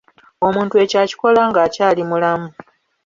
[0.47, 2.49] Omuntu ekyo akikola ng'akyali mulamu.